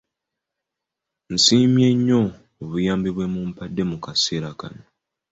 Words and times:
Nsiimye 1.33 1.87
nnyo 1.95 2.21
obuyambi 2.63 3.09
bwe 3.15 3.25
mumpadde 3.33 3.83
mu 3.89 3.97
kaseera 4.03 4.49
kano. 4.59 4.83